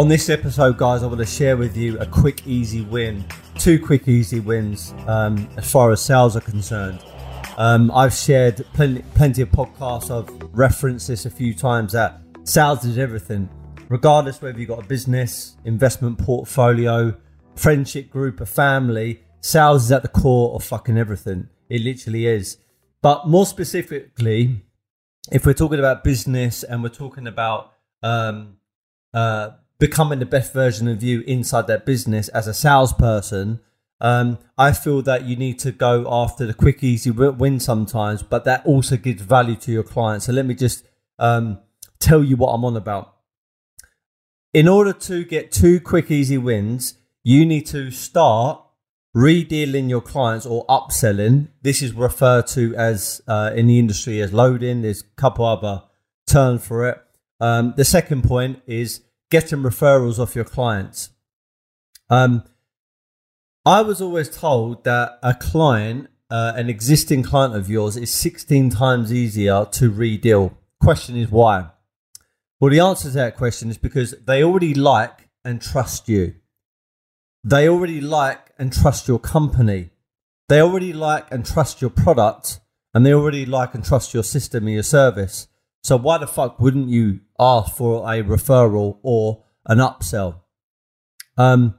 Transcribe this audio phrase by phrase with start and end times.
[0.00, 3.22] On this episode, guys, I want to share with you a quick, easy win.
[3.58, 7.04] Two quick, easy wins um, as far as sales are concerned.
[7.58, 10.10] Um, I've shared plenty, plenty of podcasts.
[10.10, 13.50] I've referenced this a few times that sales is everything,
[13.90, 17.14] regardless whether you've got a business, investment portfolio,
[17.54, 19.20] friendship group, a family.
[19.42, 21.50] Sales is at the core of fucking everything.
[21.68, 22.56] It literally is.
[23.02, 24.62] But more specifically,
[25.30, 28.56] if we're talking about business and we're talking about um,
[29.12, 33.58] uh, becoming the best version of you inside that business as a salesperson,
[34.00, 38.44] um, I feel that you need to go after the quick, easy win sometimes, but
[38.44, 40.22] that also gives value to your client.
[40.22, 40.86] So let me just
[41.18, 41.58] um,
[41.98, 43.16] tell you what I'm on about.
[44.54, 48.62] In order to get two quick, easy wins, you need to start
[49.14, 51.48] redealing your clients or upselling.
[51.62, 54.82] This is referred to as uh, in the industry as loading.
[54.82, 55.82] There's a couple other
[56.26, 57.02] terms for it.
[57.40, 61.10] Um, the second point is getting referrals off your clients.
[62.08, 62.44] Um,
[63.64, 68.70] I was always told that a client, uh, an existing client of yours, is 16
[68.70, 70.58] times easier to redeal.
[70.82, 71.70] Question is why?
[72.58, 76.34] Well, the answer to that question is because they already like and trust you.
[77.44, 79.90] They already like and trust your company.
[80.48, 82.60] They already like and trust your product.
[82.92, 85.48] And they already like and trust your system and your service.
[85.82, 90.40] So why the fuck wouldn't you ask for a referral or an upsell?
[91.36, 91.74] Um,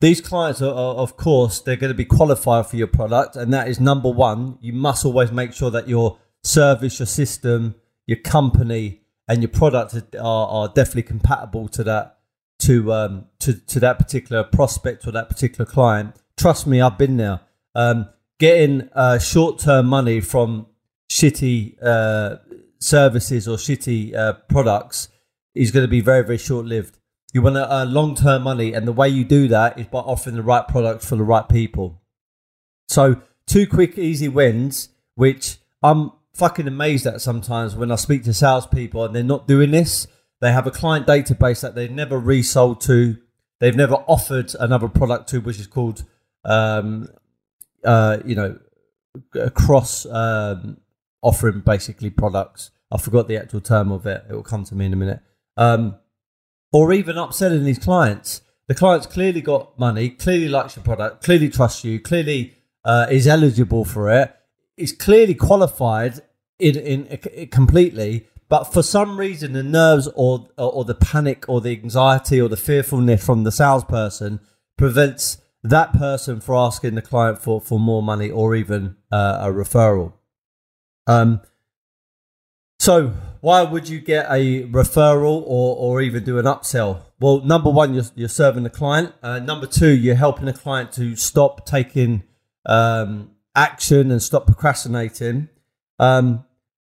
[0.00, 3.52] these clients are, are, of course, they're going to be qualified for your product, and
[3.52, 4.58] that is number one.
[4.60, 7.74] You must always make sure that your service, your system,
[8.06, 12.18] your company, and your product are, are definitely compatible to that
[12.60, 16.16] to um, to to that particular prospect or that particular client.
[16.36, 17.40] Trust me, I've been there.
[17.74, 18.08] Um,
[18.38, 20.66] getting uh, short term money from
[21.10, 22.36] shitty uh,
[22.80, 25.08] services or shitty uh, products
[25.54, 26.98] is going to be very very short lived.
[27.32, 30.00] You want to earn long term money, and the way you do that is by
[30.00, 32.02] offering the right products for the right people.
[32.88, 38.34] So, two quick, easy wins, which I'm fucking amazed at sometimes when I speak to
[38.34, 40.08] salespeople and they're not doing this
[40.40, 43.18] they have a client database that they've never resold to.
[43.60, 46.04] They've never offered another product to, which is called,
[46.44, 47.08] um,
[47.84, 48.58] uh, you know,
[49.54, 50.78] cross um,
[51.22, 52.70] offering basically products.
[52.90, 54.24] I forgot the actual term of it.
[54.28, 55.20] It will come to me in a minute.
[55.56, 55.96] Um,
[56.72, 58.42] or even upselling these clients.
[58.68, 62.54] The client's clearly got money, clearly likes your product, clearly trusts you, clearly
[62.84, 64.34] uh, is eligible for it,
[64.76, 66.20] is clearly qualified
[66.58, 71.48] in, in, in completely, but for some reason, the nerves or, or, or the panic
[71.48, 74.40] or the anxiety or the fearfulness from the salesperson
[74.76, 79.52] prevents that person from asking the client for, for more money or even uh, a
[79.52, 80.14] referral.
[81.10, 81.40] Um,
[82.78, 83.08] so,
[83.40, 87.02] why would you get a referral or, or even do an upsell?
[87.18, 89.12] Well, number one, you're, you're serving the client.
[89.22, 92.22] Uh, number two, you're helping the client to stop taking
[92.64, 95.48] um, action and stop procrastinating.
[95.98, 96.44] Um,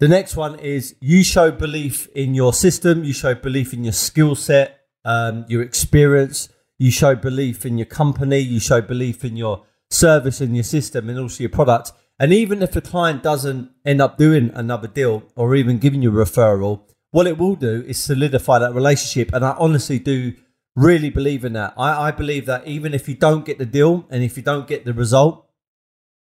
[0.00, 3.92] the next one is you show belief in your system, you show belief in your
[3.92, 6.48] skill set, um, your experience,
[6.78, 11.08] you show belief in your company, you show belief in your service and your system
[11.08, 11.92] and also your product.
[12.18, 16.10] And even if the client doesn't end up doing another deal or even giving you
[16.10, 19.32] a referral, what it will do is solidify that relationship.
[19.34, 20.34] And I honestly do
[20.74, 21.74] really believe in that.
[21.76, 24.66] I, I believe that even if you don't get the deal and if you don't
[24.66, 25.46] get the result,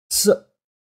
[0.09, 0.43] so,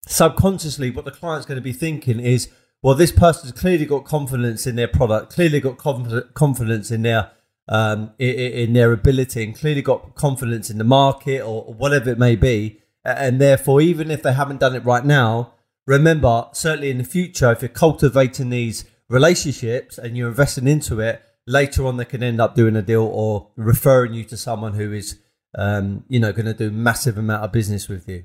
[0.06, 2.50] subconsciously, what the client's going to be thinking is,
[2.82, 7.32] well, this person's clearly got confidence in their product, clearly got confidence in their
[7.70, 12.10] um, in, in, their ability, and clearly got confidence in the market or, or whatever
[12.10, 12.82] it may be.
[13.06, 15.54] And therefore, even if they haven't done it right now,
[15.86, 21.22] remember certainly in the future, if you're cultivating these relationships and you're investing into it,
[21.46, 24.94] later on they can end up doing a deal or referring you to someone who
[24.94, 25.20] is,
[25.58, 28.24] um, you know, going to do massive amount of business with you.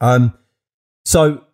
[0.00, 0.34] Um,
[1.04, 1.44] so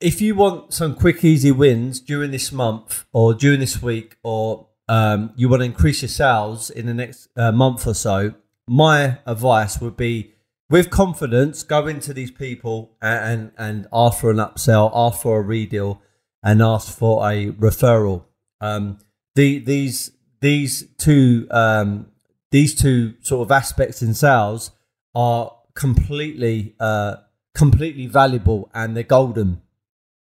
[0.00, 4.68] if you want some quick, easy wins during this month or during this week, or
[4.88, 8.34] um, you want to increase your sales in the next uh, month or so,
[8.66, 10.34] my advice would be
[10.70, 15.42] with confidence, go into these people and, and, ask for an upsell, ask for a
[15.42, 16.02] redeal,
[16.42, 18.24] and ask for a referral.
[18.60, 18.98] Um,
[19.34, 22.06] the, these these two um,
[22.50, 24.70] these two sort of aspects in sales
[25.14, 27.16] are completely uh,
[27.54, 29.62] completely valuable and they're golden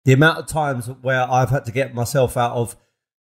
[0.06, 2.76] the amount of times where I've had to get myself out of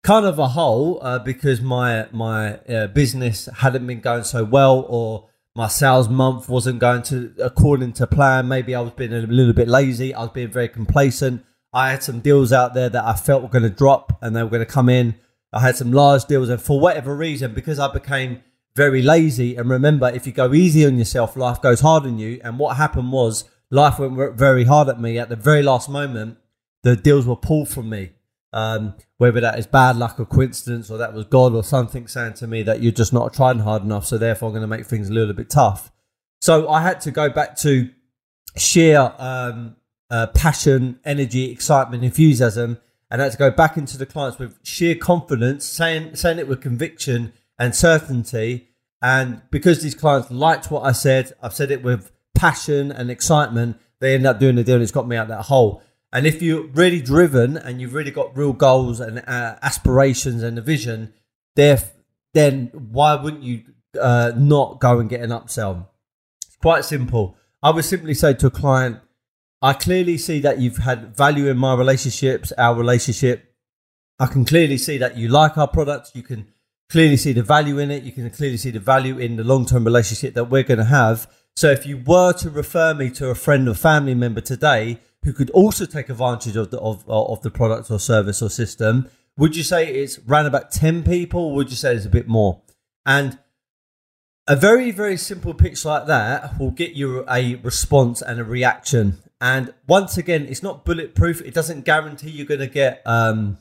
[0.03, 4.85] kind of a hole uh, because my my uh, business hadn't been going so well
[4.89, 8.47] or my sales month wasn't going to according to plan.
[8.47, 10.15] Maybe I was being a little bit lazy.
[10.15, 11.45] I was being very complacent.
[11.73, 14.43] I had some deals out there that I felt were going to drop and they
[14.43, 15.15] were going to come in.
[15.53, 18.43] I had some large deals, and for whatever reason, because I became
[18.75, 22.41] very lazy, and remember, if you go easy on yourself, life goes hard on you.
[22.45, 26.37] And what happened was, life went very hard at me at the very last moment.
[26.83, 28.11] The deals were pulled from me.
[28.53, 32.35] Um, whether that is bad luck or coincidence, or that was God or something saying
[32.35, 34.87] to me that you're just not trying hard enough, so therefore I'm going to make
[34.87, 35.93] things a little bit tough.
[36.41, 37.91] So I had to go back to
[38.57, 39.77] sheer um,
[40.11, 42.79] uh, passion, energy, excitement, enthusiasm,
[43.11, 46.49] and I had to go back into the clients with sheer confidence, saying saying it
[46.49, 48.69] with conviction and certainty.
[49.03, 53.79] And because these clients liked what I said, I've said it with passion and excitement.
[54.01, 55.83] They end up doing the deal, and it's got me out that hole.
[56.17, 60.57] And if you're really driven and you've really got real goals and uh, aspirations and
[60.57, 61.13] a vision,
[62.33, 63.65] then why wouldn't you
[64.01, 65.89] uh, not go and get an upsell?
[66.47, 67.37] It's quite simple.
[67.63, 69.01] I would simply say to a client,
[69.61, 73.55] I clearly see that you've had value in my relationships, our relationship.
[74.19, 76.13] I can clearly see that you like our products.
[76.15, 76.47] You can
[76.89, 78.05] clearly see the value in it.
[78.05, 80.85] You can clearly see the value in the long term relationship that we're going to
[80.85, 81.31] have.
[81.57, 85.33] So if you were to refer me to a friend or family member today who
[85.33, 89.09] could also take advantage of the of, of the product or service or system,
[89.39, 92.61] would you say it's around about 10 people would you say it's a bit more?
[93.07, 93.39] And
[94.47, 99.19] a very, very simple pitch like that will get you a response and a reaction.
[99.41, 101.41] And once again, it's not bulletproof.
[101.41, 103.59] It doesn't guarantee you're going to get um,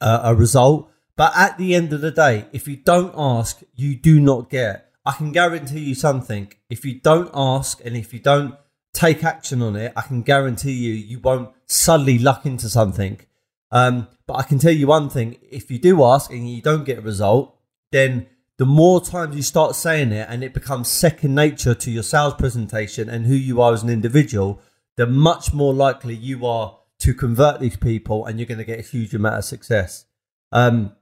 [0.00, 0.90] a, a result.
[1.16, 4.92] But at the end of the day, if you don't ask, you do not get.
[5.04, 6.52] I can guarantee you something.
[6.70, 8.54] If you don't ask and if you don't
[8.92, 13.20] take action on it, I can guarantee you, you won't suddenly luck into something.
[13.70, 16.84] Um, but I can tell you one thing if you do ask and you don't
[16.84, 17.56] get a result,
[17.92, 22.04] then the more times you start saying it and it becomes second nature to your
[22.04, 24.60] sales presentation and who you are as an individual,
[24.96, 28.78] the much more likely you are to convert these people and you're going to get
[28.78, 30.06] a huge amount of success.
[30.52, 30.92] Um,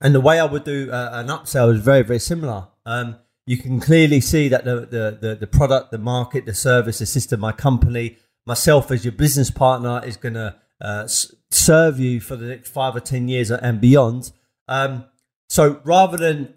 [0.00, 2.68] and the way I would do uh, an upsell is very, very similar.
[2.84, 3.16] Um,
[3.46, 7.06] you can clearly see that the, the, the, the, product, the market, the service, the
[7.06, 11.08] system, my company, myself as your business partner is going to uh,
[11.50, 14.32] serve you for the next five or 10 years and beyond.
[14.68, 15.04] Um,
[15.48, 16.54] so rather than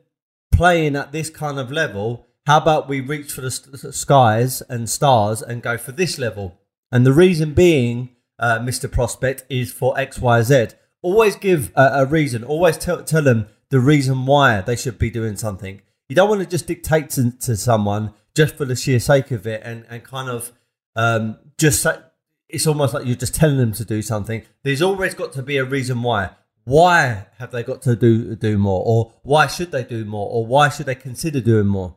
[0.52, 5.42] playing at this kind of level, how about we reach for the skies and stars
[5.42, 6.60] and go for this level?
[6.92, 8.92] And the reason being, uh, Mr.
[8.92, 10.68] Prospect, is for X, Y, Z.
[11.02, 12.44] Always give a, a reason.
[12.44, 15.82] Always tell, tell them the reason why they should be doing something.
[16.10, 19.48] You don't want to just dictate to, to someone just for the sheer sake of
[19.48, 20.52] it and, and kind of
[20.96, 21.86] um, just
[22.50, 24.44] it's almost like you're just telling them to do something.
[24.64, 26.32] There's always got to be a reason why.
[26.64, 30.46] Why have they got to do do more, or why should they do more, or
[30.48, 31.96] why should they consider doing more?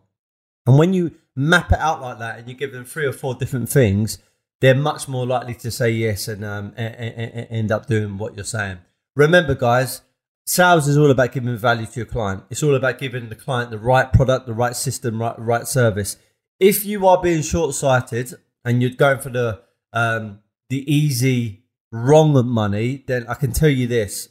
[0.66, 3.34] And when you map it out like that, and you give them three or four
[3.34, 4.18] different things,
[4.60, 8.18] they're much more likely to say yes and um, a- a- a- end up doing
[8.18, 8.78] what you're saying.
[9.16, 10.02] Remember, guys,
[10.48, 12.42] sales is all about giving value to your client.
[12.48, 16.16] It's all about giving the client the right product, the right system, right, right service.
[16.58, 18.32] If you are being short sighted
[18.64, 19.60] and you're going for the
[19.92, 20.40] um,
[20.70, 24.30] the easy wrong money, then I can tell you this: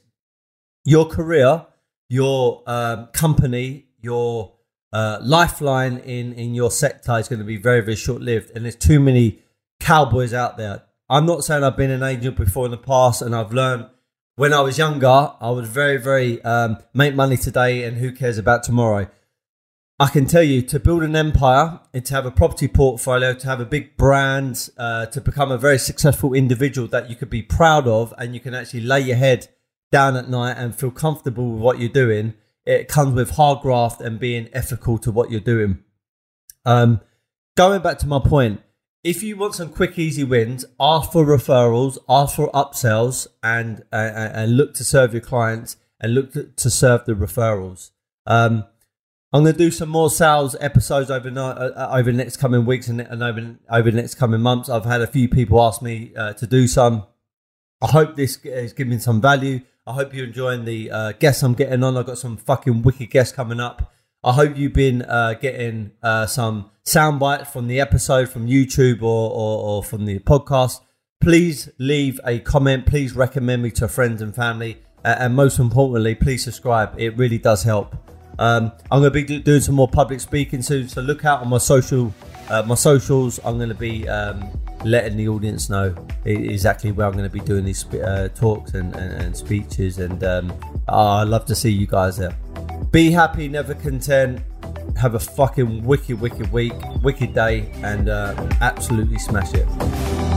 [0.83, 1.67] your career,
[2.09, 4.53] your um, company, your
[4.91, 8.65] uh, lifeline in in your sector is going to be very very short lived, and
[8.65, 9.43] there's too many
[9.79, 10.81] cowboys out there.
[11.09, 13.85] I'm not saying I've been an agent before in the past, and I've learned
[14.37, 18.37] when I was younger, I was very, very um, make money today and who cares
[18.37, 19.09] about tomorrow.
[19.99, 23.47] I can tell you to build an empire and to have a property portfolio, to
[23.47, 27.41] have a big brand, uh, to become a very successful individual that you could be
[27.41, 29.47] proud of and you can actually lay your head
[29.91, 32.35] down at night and feel comfortable with what you're doing.
[32.63, 35.83] It comes with hard graft and being ethical to what you're doing.
[36.63, 37.01] Um,
[37.55, 38.61] going back to my point,
[39.03, 44.11] if you want some quick, easy wins, ask for referrals, ask for upsells, and uh,
[44.33, 47.91] and look to serve your clients and look to, to serve the referrals.
[48.25, 48.65] Um,
[49.33, 52.65] I'm going to do some more sales episodes over uh, uh, over the next coming
[52.65, 54.69] weeks and, and over over the next coming months.
[54.69, 57.05] I've had a few people ask me uh, to do some.
[57.81, 59.61] I hope this is giving some value.
[59.85, 61.95] I hope you're enjoying the uh, guests I'm getting on.
[61.95, 63.93] I've got some fucking wicked guests coming up.
[64.27, 69.01] I hope you've been uh, getting uh, some sound bites from the episode from YouTube
[69.01, 70.81] or, or, or, from the podcast.
[71.21, 72.85] Please leave a comment.
[72.85, 74.83] Please recommend me to friends and family.
[75.05, 76.93] Uh, and most importantly, please subscribe.
[76.97, 77.95] It really does help.
[78.37, 81.47] Um, I'm going to be doing some more public speaking soon, so look out on
[81.47, 82.13] my social,
[82.49, 83.39] uh, my socials.
[83.45, 84.45] I'm going to be um,
[84.83, 88.93] letting the audience know exactly where I'm going to be doing these uh, talks and,
[88.97, 90.53] and, and, speeches, and um,
[90.89, 92.37] I'd love to see you guys there.
[92.91, 94.41] Be happy, never content.
[94.97, 100.36] Have a fucking wicked, wicked week, wicked day, and uh, absolutely smash it.